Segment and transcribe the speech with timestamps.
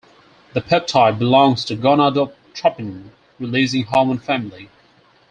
[0.53, 4.69] The peptide belongs to gonadotropin-releasing hormone family.